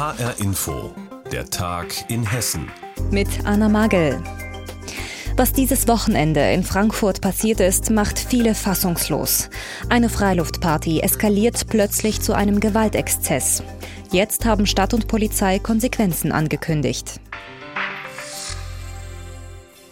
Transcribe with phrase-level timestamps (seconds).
[0.00, 0.94] HR Info,
[1.30, 2.70] der Tag in Hessen.
[3.10, 4.18] Mit Anna Magel.
[5.36, 9.50] Was dieses Wochenende in Frankfurt passiert ist, macht viele fassungslos.
[9.90, 13.62] Eine Freiluftparty eskaliert plötzlich zu einem Gewaltexzess.
[14.10, 17.20] Jetzt haben Stadt und Polizei Konsequenzen angekündigt.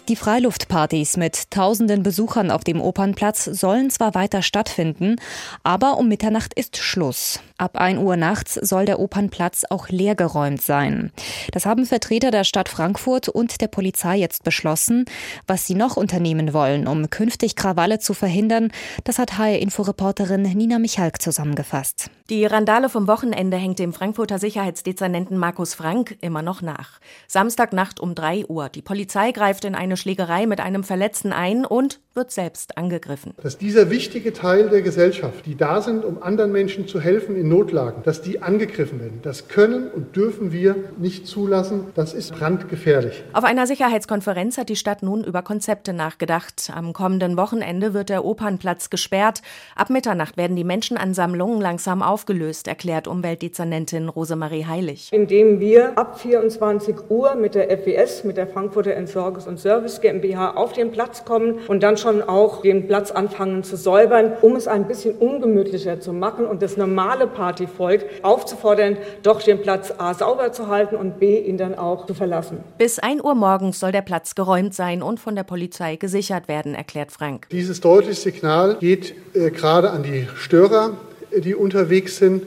[0.08, 5.16] Die Freiluftpartys mit tausenden Besuchern auf dem Opernplatz sollen zwar weiter stattfinden,
[5.64, 7.40] aber um Mitternacht ist Schluss.
[7.58, 11.12] Ab 1 Uhr nachts soll der Opernplatz auch leergeräumt sein.
[11.52, 15.04] Das haben Vertreter der Stadt Frankfurt und der Polizei jetzt beschlossen.
[15.46, 18.72] Was sie noch unternehmen wollen, um künftig Krawalle zu verhindern,
[19.04, 22.10] das hat HR-Inforeporterin Nina Michalk zusammengefasst.
[22.30, 27.00] Die Randale vom Wochenende hängt dem Frankfurter Sicherheitsdezernenten Markus Frank immer noch nach.
[27.26, 28.68] Samstagnacht um 3 Uhr.
[28.68, 33.32] Die Polizei greift in eine Schlägerei mit einem Verletzten ein und wird selbst angegriffen.
[33.42, 37.48] Dass dieser wichtige Teil der Gesellschaft, die da sind, um anderen Menschen zu helfen in
[37.48, 41.86] Notlagen, dass die angegriffen werden, das können und dürfen wir nicht zulassen.
[41.94, 43.24] Das ist brandgefährlich.
[43.32, 46.70] Auf einer Sicherheitskonferenz hat die Stadt nun über Konzepte nachgedacht.
[46.74, 49.40] Am kommenden Wochenende wird der Opernplatz gesperrt.
[49.74, 55.08] Ab Mitternacht werden die Menschenansammlungen langsam auf aufgelöst, erklärt Umweltdezernentin Rosemarie Heilig.
[55.12, 60.50] Indem wir ab 24 Uhr mit der FWS, mit der Frankfurter Entsorgungs- und Service GmbH
[60.56, 64.66] auf den Platz kommen und dann schon auch den Platz anfangen zu säubern, um es
[64.66, 70.52] ein bisschen ungemütlicher zu machen und das normale Partyvolk aufzufordern, doch den Platz A sauber
[70.52, 72.58] zu halten und B ihn dann auch zu verlassen.
[72.78, 76.74] Bis 1 Uhr morgens soll der Platz geräumt sein und von der Polizei gesichert werden,
[76.74, 77.48] erklärt Frank.
[77.50, 80.96] Dieses deutliche Signal geht äh, gerade an die Störer,
[81.36, 82.44] die unterwegs sind,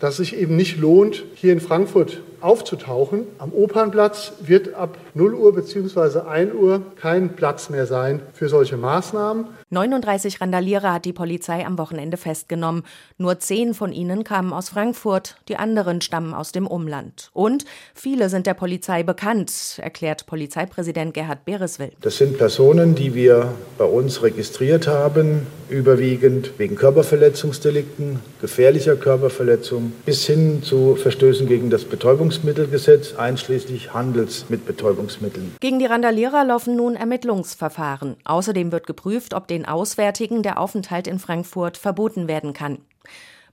[0.00, 3.26] dass es sich eben nicht lohnt, hier in Frankfurt aufzutauchen.
[3.38, 6.20] Am Opernplatz wird ab 0 Uhr bzw.
[6.20, 9.46] 1 Uhr kein Platz mehr sein für solche Maßnahmen.
[9.70, 12.84] 39 Randalierer hat die Polizei am Wochenende festgenommen.
[13.18, 17.30] Nur zehn von ihnen kamen aus Frankfurt, die anderen stammen aus dem Umland.
[17.32, 21.92] Und viele sind der Polizei bekannt, erklärt Polizeipräsident Gerhard Bereswill.
[22.02, 30.26] Das sind Personen, die wir bei uns registriert haben, überwiegend wegen Körperverletzungsdelikten, gefährlicher Körperverletzung bis
[30.26, 35.56] hin zu Verstößen gegen das Betäubungsmittelgesetz, einschließlich Handels mit Betäubungsmitteln.
[35.60, 38.16] Gegen die Randalierer laufen nun Ermittlungsverfahren.
[38.24, 42.78] Außerdem wird geprüft, ob den Auswärtigen der Aufenthalt in Frankfurt verboten werden kann.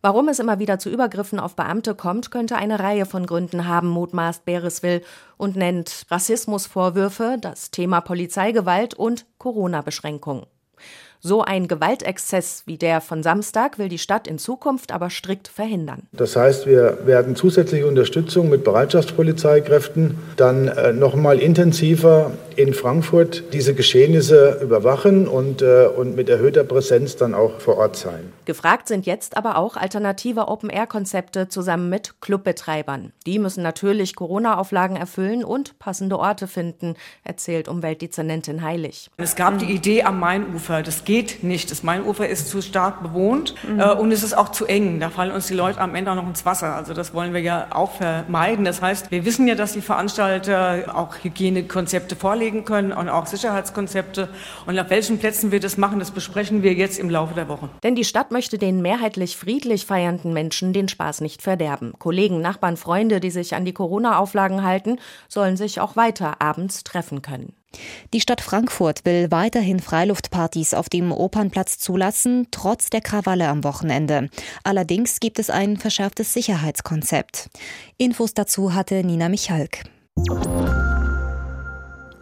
[0.04, 3.88] Warum es immer wieder zu Übergriffen auf Beamte kommt, könnte eine Reihe von Gründen haben,
[3.88, 5.04] mutmaßt Bereswill
[5.38, 10.46] und nennt Rassismusvorwürfe, das Thema Polizeigewalt und Corona-Beschränkungen.
[11.24, 16.08] So ein Gewaltexzess wie der von Samstag will die Stadt in Zukunft aber strikt verhindern.
[16.14, 23.44] Das heißt, wir werden zusätzliche Unterstützung mit Bereitschaftspolizeikräften dann äh, noch mal intensiver in Frankfurt
[23.54, 28.32] diese Geschehnisse überwachen und, äh, und mit erhöhter Präsenz dann auch vor Ort sein.
[28.46, 33.12] Gefragt sind jetzt aber auch alternative Open-Air-Konzepte zusammen mit Clubbetreibern.
[33.26, 39.10] Die müssen natürlich Corona-Auflagen erfüllen und passende Orte finden, erzählt Umweltdezernentin Heilig.
[39.18, 40.84] Es gab die Idee am Mainufer.
[40.84, 41.72] Das geht nicht.
[41.72, 43.80] Das Mainufer ist zu stark bewohnt mhm.
[43.80, 45.00] äh, und es ist auch zu eng.
[45.00, 46.76] Da fallen uns die Leute am Ende auch noch ins Wasser.
[46.76, 48.66] Also das wollen wir ja auch vermeiden.
[48.66, 54.30] Das heißt, wir wissen ja, dass die Veranstalter auch Hygienekonzepte vorlegen können und auch Sicherheitskonzepte.
[54.66, 57.70] Und auf welchen Plätzen wir das machen, das besprechen wir jetzt im Laufe der Woche.
[57.84, 61.94] Denn die Stadt möchte den mehrheitlich friedlich feiernden Menschen den Spaß nicht verderben.
[62.00, 64.98] Kollegen, Nachbarn, Freunde, die sich an die Corona-Auflagen halten,
[65.28, 67.54] sollen sich auch weiter abends treffen können.
[68.14, 74.30] Die Stadt Frankfurt will weiterhin Freiluftpartys auf dem Opernplatz zulassen, trotz der Krawalle am Wochenende.
[74.64, 77.50] Allerdings gibt es ein verschärftes Sicherheitskonzept.
[77.98, 79.84] Infos dazu hatte Nina Michalk.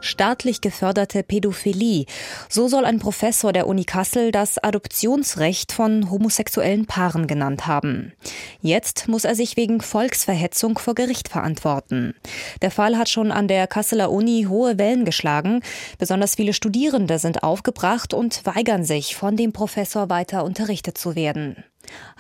[0.02, 2.06] Staatlich geförderte Pädophilie.
[2.48, 8.14] So soll ein Professor der Uni Kassel das Adoptionsrecht von homosexuellen Paaren genannt haben.
[8.62, 12.14] Jetzt muss er sich wegen Volksverhetzung vor Gericht verantworten.
[12.62, 15.62] Der Fall hat schon an der Kasseler Uni hohe Wellen geschlagen.
[15.98, 21.64] Besonders viele Studierende sind aufgebracht und weigern sich, von dem Professor weiter unterrichtet zu werden.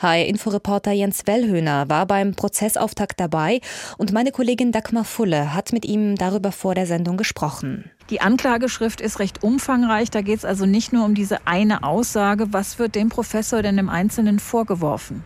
[0.02, 3.62] HR-Inforeporter Jens Wellhöhner war beim Prozessauftakt dabei
[3.98, 7.92] und meine Kollegin Dagmar Fulle hat mit ihm darüber vor der Sendung gesprochen.
[8.10, 10.10] Die Anklageschrift ist recht umfangreich.
[10.10, 12.48] Da geht es also nicht nur um diese eine Aussage.
[12.52, 15.24] Was wird dem Professor denn im Einzelnen vorgeworfen?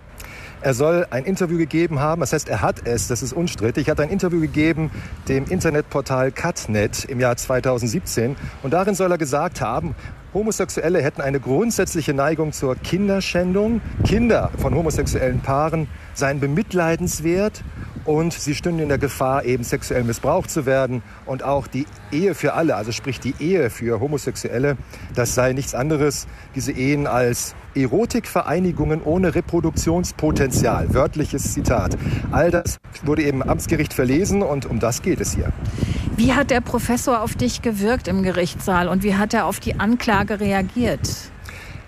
[0.62, 3.92] Er soll ein Interview gegeben haben, das heißt, er hat es, das ist unstrittig, er
[3.92, 4.92] hat ein Interview gegeben
[5.28, 9.94] dem Internetportal Cutnet im Jahr 2017 und darin soll er gesagt haben,
[10.34, 13.82] Homosexuelle hätten eine grundsätzliche Neigung zur Kinderschändung.
[14.04, 17.64] Kinder von homosexuellen Paaren seien bemitleidenswert
[18.06, 21.04] und sie stünden in der Gefahr, eben sexuell missbraucht zu werden.
[21.28, 24.76] Und auch die Ehe für alle, also sprich die Ehe für Homosexuelle,
[25.14, 30.94] das sei nichts anderes, diese Ehen als Erotikvereinigungen ohne Reproduktionspotenzial.
[30.96, 31.96] Wörtliches Zitat.
[32.32, 35.54] All das wurde eben im Amtsgericht verlesen und um das geht es hier.
[36.16, 39.80] Wie hat der Professor auf dich gewirkt im Gerichtssaal und wie hat er auf die
[39.80, 41.10] Anklage reagiert?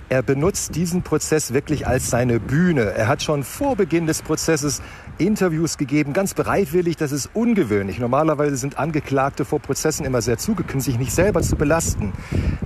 [0.10, 2.81] Er benutzt diesen Prozess wirklich als seine Bühne.
[2.81, 4.81] Er hat schon vor Beginn des Prozesses
[5.18, 6.98] Interviews gegeben, ganz bereitwillig.
[6.98, 8.00] Das ist ungewöhnlich.
[8.00, 12.14] Normalerweise sind Angeklagte vor Prozessen immer sehr zugekündigt, sich nicht selber zu belasten.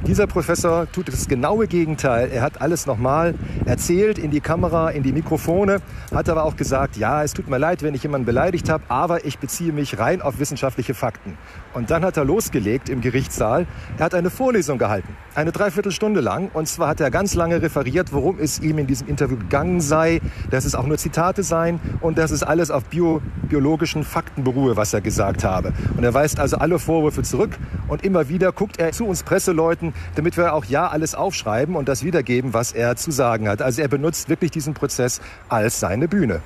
[0.07, 2.31] Dieser Professor tut das genaue Gegenteil.
[2.31, 3.35] Er hat alles nochmal
[3.65, 5.81] erzählt in die Kamera, in die Mikrofone,
[6.11, 9.25] hat aber auch gesagt, ja, es tut mir leid, wenn ich jemanden beleidigt habe, aber
[9.25, 11.37] ich beziehe mich rein auf wissenschaftliche Fakten.
[11.73, 13.67] Und dann hat er losgelegt im Gerichtssaal.
[13.97, 16.49] Er hat eine Vorlesung gehalten, eine Dreiviertelstunde lang.
[16.53, 20.21] Und zwar hat er ganz lange referiert, worum es ihm in diesem Interview gegangen sei,
[20.49, 24.43] dass es auch nur Zitate seien und dass es es alles auf bio, biologischen Fakten
[24.43, 25.73] beruhe, was er gesagt habe.
[25.97, 27.57] Und er weist also alle Vorwürfe zurück
[27.87, 31.89] und immer wieder guckt er zu uns Presseleuten, damit wir auch ja alles aufschreiben und
[31.89, 33.61] das wiedergeben, was er zu sagen hat.
[33.61, 36.41] Also er benutzt wirklich diesen Prozess als seine Bühne.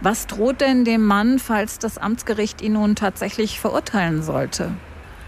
[0.00, 4.70] Was droht denn dem Mann, falls das Amtsgericht ihn nun tatsächlich verurteilen sollte?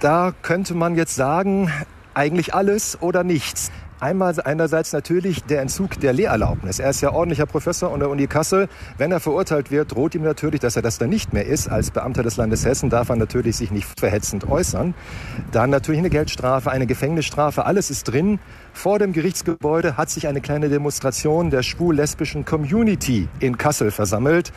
[0.01, 1.71] Da könnte man jetzt sagen,
[2.15, 3.71] eigentlich alles oder nichts.
[4.05, 6.79] Einmal einerseits natürlich der Entzug der Lehrerlaubnis.
[6.79, 8.69] Er ist ja ordentlicher Professor an der Uni Kassel.
[8.99, 11.69] Wenn er verurteilt wird, droht ihm natürlich, dass er das dann nicht mehr ist.
[11.69, 14.93] Als Beamter des Landes Hessen darf er natürlich sich nicht verhetzend äußern.
[15.53, 18.41] Dann natürlich eine Geldstrafe, eine Gefängnisstrafe, alles ist drin.
[18.75, 24.53] Vor dem Gerichtsgebäude hat sich eine kleine Demonstration der schwul-lesbischen Community in Kassel versammelt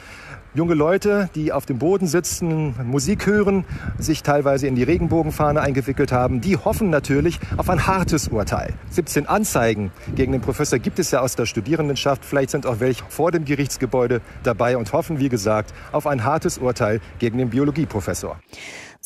[0.53, 3.65] junge Leute, die auf dem Boden sitzen, Musik hören,
[3.97, 8.73] sich teilweise in die Regenbogenfahne eingewickelt haben, die hoffen natürlich auf ein hartes Urteil.
[8.89, 12.25] 17 Anzeigen gegen den Professor gibt es ja aus der Studierendenschaft.
[12.25, 16.57] Vielleicht sind auch welche vor dem Gerichtsgebäude dabei und hoffen, wie gesagt, auf ein hartes
[16.57, 18.39] Urteil gegen den Biologieprofessor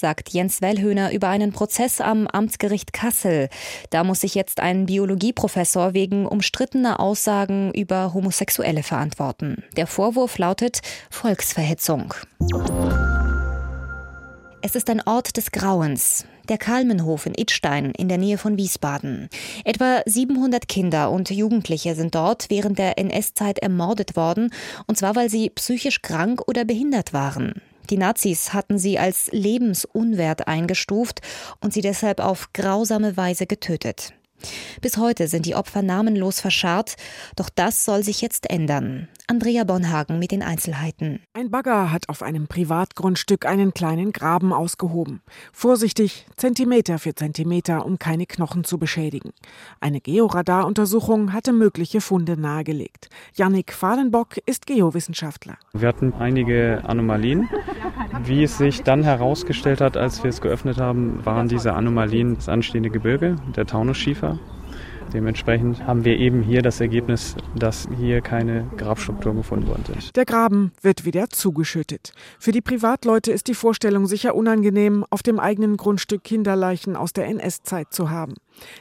[0.01, 3.49] sagt Jens Wellhöhner über einen Prozess am Amtsgericht Kassel.
[3.91, 9.63] Da muss sich jetzt ein Biologieprofessor wegen umstrittener Aussagen über Homosexuelle verantworten.
[9.77, 10.81] Der Vorwurf lautet
[11.11, 12.13] Volksverhetzung.
[14.63, 16.25] Es ist ein Ort des Grauens.
[16.49, 19.29] Der Kalmenhof in Idstein in der Nähe von Wiesbaden.
[19.63, 24.51] Etwa 700 Kinder und Jugendliche sind dort während der NS-Zeit ermordet worden,
[24.87, 27.61] und zwar weil sie psychisch krank oder behindert waren.
[27.89, 31.21] Die Nazis hatten sie als lebensunwert eingestuft
[31.59, 34.13] und sie deshalb auf grausame Weise getötet.
[34.81, 36.95] Bis heute sind die Opfer namenlos verscharrt,
[37.35, 39.07] doch das soll sich jetzt ändern.
[39.31, 41.21] Andrea Bonhagen mit den Einzelheiten.
[41.33, 45.21] Ein Bagger hat auf einem Privatgrundstück einen kleinen Graben ausgehoben.
[45.53, 49.31] Vorsichtig, Zentimeter für Zentimeter, um keine Knochen zu beschädigen.
[49.79, 53.09] Eine Georadaruntersuchung hatte mögliche Funde nahegelegt.
[53.33, 55.55] Yannick Fahlenbock ist Geowissenschaftler.
[55.71, 57.47] Wir hatten einige Anomalien.
[58.25, 62.49] Wie es sich dann herausgestellt hat, als wir es geöffnet haben, waren diese Anomalien das
[62.49, 64.39] anstehende Gebirge, der Taunusschiefer
[65.13, 70.15] Dementsprechend haben wir eben hier das Ergebnis, dass hier keine Grabstrukturen gefunden worden sind.
[70.15, 72.13] Der Graben wird wieder zugeschüttet.
[72.39, 77.27] Für die Privatleute ist die Vorstellung sicher unangenehm, auf dem eigenen Grundstück Kinderleichen aus der
[77.27, 78.35] NS-Zeit zu haben.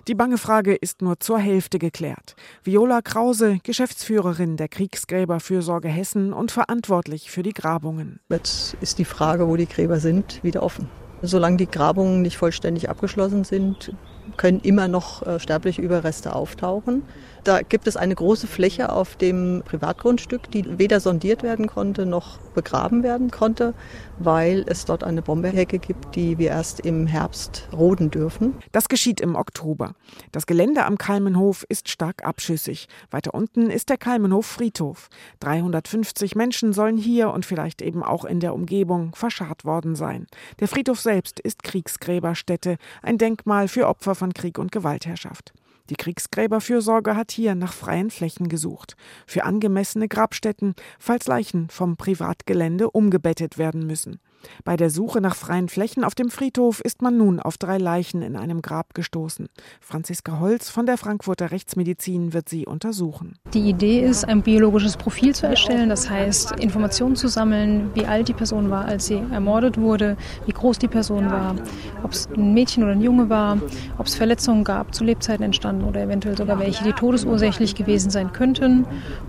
[0.08, 2.36] Die bange Frage ist nur zur Hälfte geklärt.
[2.62, 8.20] Viola Krause, Geschäftsführerin der Kriegsgräberfürsorge Hessen und verantwortlich für die Grabungen.
[8.28, 10.88] Jetzt ist die Frage, wo die Gräber sind, wieder offen.
[11.22, 13.94] Solange die Grabungen nicht vollständig abgeschlossen sind,
[14.40, 17.02] können immer noch äh, sterbliche Überreste auftauchen.
[17.44, 22.38] Da gibt es eine große Fläche auf dem Privatgrundstück, die weder sondiert werden konnte noch
[22.54, 23.74] begraben werden konnte,
[24.18, 28.54] weil es dort eine Bomberhecke gibt, die wir erst im Herbst roden dürfen.
[28.72, 29.94] Das geschieht im Oktober.
[30.32, 32.88] Das Gelände am Kalmenhof ist stark abschüssig.
[33.10, 35.08] Weiter unten ist der Kalmenhof Friedhof.
[35.40, 40.26] 350 Menschen sollen hier und vielleicht eben auch in der Umgebung verscharrt worden sein.
[40.60, 45.52] Der Friedhof selbst ist Kriegsgräberstätte, ein Denkmal für Opfer von Krieg und Gewaltherrschaft.
[45.90, 48.96] Die Kriegsgräberfürsorge hat hier nach freien Flächen gesucht,
[49.26, 54.20] für angemessene Grabstätten, falls Leichen vom Privatgelände umgebettet werden müssen.
[54.64, 58.22] Bei der Suche nach freien Flächen auf dem Friedhof ist man nun auf drei Leichen
[58.22, 59.48] in einem Grab gestoßen.
[59.80, 63.36] Franziska Holz von der Frankfurter Rechtsmedizin wird sie untersuchen.
[63.54, 68.28] Die Idee ist, ein biologisches Profil zu erstellen, das heißt, Informationen zu sammeln, wie alt
[68.28, 70.16] die Person war, als sie ermordet wurde,
[70.46, 71.56] wie groß die Person war,
[72.02, 73.58] ob es ein Mädchen oder ein Junge war,
[73.98, 78.32] ob es Verletzungen gab, zu Lebzeiten entstanden oder eventuell sogar welche, die todesursächlich gewesen sein
[78.32, 78.86] könnten.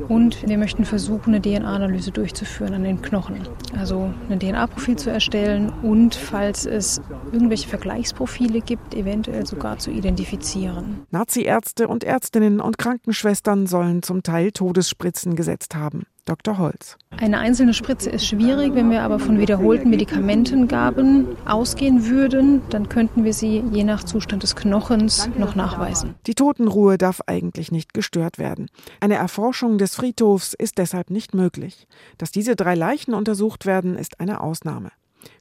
[0.07, 3.41] Und wir möchten versuchen, eine DNA-Analyse durchzuführen an den Knochen.
[3.77, 11.05] Also ein DNA-Profil zu erstellen und, falls es irgendwelche Vergleichsprofile gibt, eventuell sogar zu identifizieren.
[11.11, 16.03] Nazi-Ärzte und Ärztinnen und Krankenschwestern sollen zum Teil Todesspritzen gesetzt haben.
[16.25, 16.57] Dr.
[16.57, 16.97] Holz.
[17.17, 18.75] Eine einzelne Spritze ist schwierig.
[18.75, 24.43] Wenn wir aber von wiederholten Medikamentengaben ausgehen würden, dann könnten wir sie je nach Zustand
[24.43, 26.15] des Knochens noch nachweisen.
[26.27, 28.67] Die Totenruhe darf eigentlich nicht gestört werden.
[28.99, 31.87] Eine Erforschung des Friedhofs ist deshalb nicht möglich.
[32.17, 34.91] Dass diese drei Leichen untersucht werden, ist eine Ausnahme.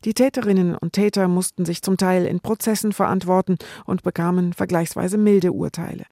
[0.05, 3.57] Die Täterinnen und Täter mussten sich zum Teil in Prozessen verantworten
[3.87, 6.05] und bekamen vergleichsweise milde Urteile.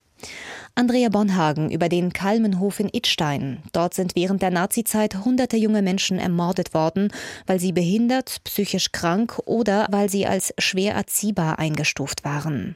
[0.75, 3.63] Andrea Bonhagen über den Kalmenhof in Idstein.
[3.73, 7.11] Dort sind während der Nazizeit hunderte junge Menschen ermordet worden,
[7.47, 12.75] weil sie behindert, psychisch krank oder weil sie als schwer erziehbar eingestuft waren.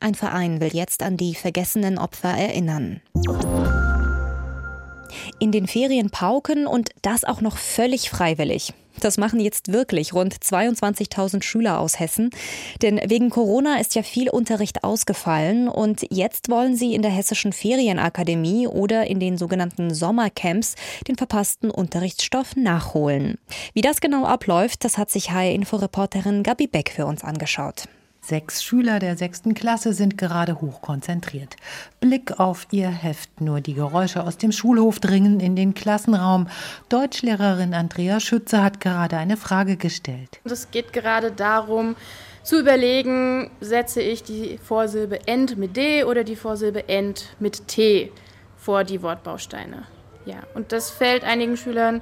[0.00, 3.00] Ein Verein will jetzt an die vergessenen Opfer erinnern
[5.38, 8.72] in den Ferien pauken und das auch noch völlig freiwillig.
[9.00, 12.30] Das machen jetzt wirklich rund 22.000 Schüler aus Hessen.
[12.80, 17.52] Denn wegen Corona ist ja viel Unterricht ausgefallen und jetzt wollen sie in der Hessischen
[17.52, 20.76] Ferienakademie oder in den sogenannten Sommercamps
[21.08, 23.38] den verpassten Unterrichtsstoff nachholen.
[23.72, 27.88] Wie das genau abläuft, das hat sich HR-Inforeporterin Gabi Beck für uns angeschaut.
[28.26, 31.56] Sechs Schüler der sechsten Klasse sind gerade hochkonzentriert.
[32.00, 33.42] Blick auf ihr Heft.
[33.42, 36.48] Nur die Geräusche aus dem Schulhof dringen in den Klassenraum.
[36.88, 40.40] Deutschlehrerin Andrea Schütze hat gerade eine Frage gestellt.
[40.44, 41.96] Es geht gerade darum,
[42.42, 48.10] zu überlegen, setze ich die Vorsilbe end mit D oder die Vorsilbe end mit T
[48.56, 49.82] vor die Wortbausteine.
[50.24, 52.00] Ja, und das fällt einigen Schülern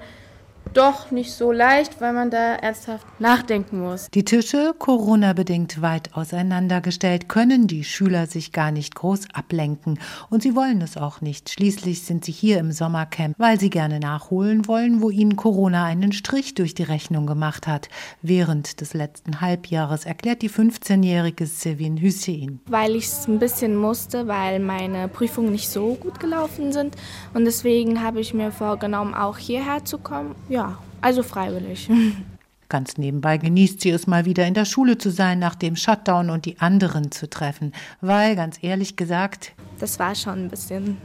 [0.74, 4.08] doch nicht so leicht, weil man da ernsthaft nachdenken muss.
[4.10, 9.98] Die Tische, Corona-bedingt weit auseinandergestellt, können die Schüler sich gar nicht groß ablenken.
[10.30, 11.50] Und sie wollen es auch nicht.
[11.50, 16.12] Schließlich sind sie hier im Sommercamp, weil sie gerne nachholen wollen, wo ihnen Corona einen
[16.12, 17.88] Strich durch die Rechnung gemacht hat.
[18.20, 22.60] Während des letzten Halbjahres erklärt die 15-jährige Sevin Hussein.
[22.66, 26.96] Weil ich es ein bisschen musste, weil meine Prüfungen nicht so gut gelaufen sind.
[27.34, 30.61] Und deswegen habe ich mir vorgenommen, auch hierher zu kommen ja,
[31.02, 31.90] also freiwillig.
[32.68, 36.30] Ganz nebenbei genießt sie es mal wieder in der Schule zu sein, nach dem Shutdown
[36.30, 37.74] und die anderen zu treffen.
[38.00, 39.52] Weil, ganz ehrlich gesagt.
[39.78, 40.96] Das war schon ein bisschen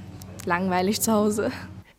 [0.45, 1.51] langweilig zu Hause.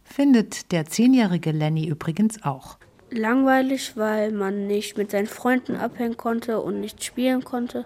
[0.04, 2.78] Findet der zehnjährige Lenny übrigens auch.
[3.10, 7.84] Langweilig, weil man nicht mit seinen Freunden abhängen konnte und nicht spielen konnte.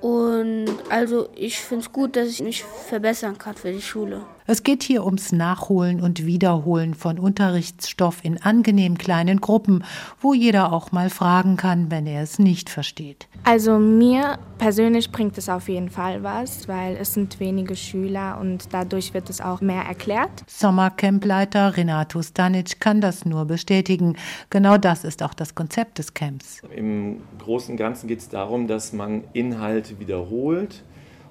[0.00, 4.24] Und also ich finde es gut, dass ich mich verbessern kann für die Schule.
[4.44, 9.84] Es geht hier ums Nachholen und Wiederholen von Unterrichtsstoff in angenehm kleinen Gruppen,
[10.20, 13.28] wo jeder auch mal fragen kann, wenn er es nicht versteht.
[13.44, 18.72] Also mir persönlich bringt es auf jeden Fall was, weil es sind wenige Schüler und
[18.72, 20.42] dadurch wird es auch mehr erklärt.
[20.48, 24.16] Sommercampleiter Renato Stanic kann das nur bestätigen.
[24.50, 26.62] Genau das ist auch das Konzept des Camps.
[26.74, 30.82] Im Großen und Ganzen geht es darum, dass man Inhalte wiederholt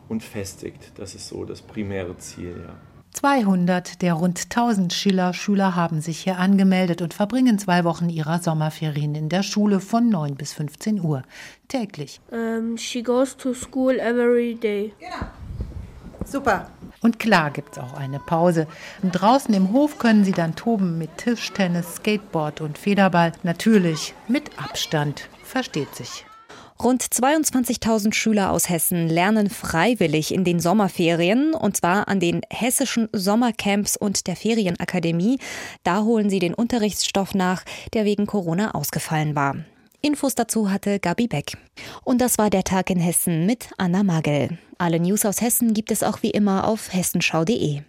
[0.08, 0.94] und festigt.
[0.96, 2.91] Das ist so das primäre Ziel, ja.
[3.22, 9.14] 200 der rund 1000 Schiller-Schüler haben sich hier angemeldet und verbringen zwei Wochen ihrer Sommerferien
[9.14, 11.22] in der Schule von 9 bis 15 Uhr.
[11.68, 12.20] Täglich.
[12.32, 14.94] Um, she goes to school every day.
[15.00, 15.30] Genau.
[16.26, 16.72] Super.
[17.02, 18.66] Und klar gibt es auch eine Pause.
[19.04, 23.34] Und draußen im Hof können sie dann toben mit Tischtennis, Skateboard und Federball.
[23.44, 25.30] Natürlich mit Abstand.
[25.44, 26.26] Versteht sich.
[26.84, 33.08] Rund 22.000 Schüler aus Hessen lernen freiwillig in den Sommerferien und zwar an den hessischen
[33.14, 35.38] Sommercamps und der Ferienakademie.
[35.84, 39.58] Da holen sie den Unterrichtsstoff nach, der wegen Corona ausgefallen war.
[40.02, 41.56] Infos dazu hatte Gabi Beck.
[42.04, 44.58] Und das war der Tag in Hessen mit Anna Magel.
[44.80, 47.82] Alle News aus Hessen gibt es auch wie immer auf hessenschau.de.